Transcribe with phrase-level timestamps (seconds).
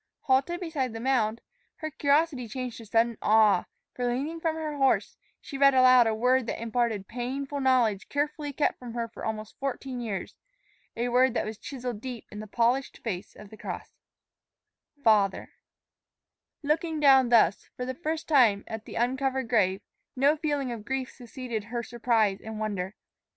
[0.21, 1.41] Halted beside the mound,
[1.75, 6.15] her curiosity changed to sudden awe; for, leaning from her horse, she read aloud a
[6.15, 10.33] word that imparted painful knowledge carefully kept from her for almost fourteen years,
[10.97, 13.91] a word that was chiseled deep into the polished face of the cross:
[15.03, 15.51] FATHER
[16.63, 19.81] Looking down thus, for the first time, at the uncovered grave,
[20.15, 22.95] no feeling of grief succeeded her surprise and wonder.